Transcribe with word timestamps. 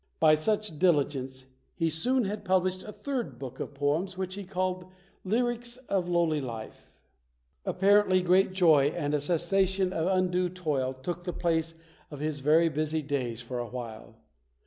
By 0.19 0.33
such 0.33 0.79
diligence, 0.79 1.45
he 1.75 1.91
soon 1.91 2.25
had 2.25 2.43
published 2.43 2.83
a 2.83 2.91
third 2.91 3.37
book 3.37 3.59
of 3.59 3.75
poems 3.75 4.17
which 4.17 4.33
he 4.33 4.43
called 4.45 4.85
"Lyrics 5.23 5.77
of 5.89 6.09
Lowly 6.09 6.41
Life". 6.41 6.99
Apparently 7.65 8.23
great 8.23 8.51
joy 8.51 8.87
and 8.97 9.13
a 9.13 9.21
cessation 9.21 9.93
of 9.93 10.07
undue 10.07 10.49
toil 10.49 10.95
took 10.95 11.23
the 11.23 11.33
place 11.33 11.75
of 12.09 12.19
his 12.19 12.39
very 12.39 12.67
busy 12.67 13.03
days 13.03 13.41
for 13.43 13.59
a 13.59 13.67
while. 13.69 14.15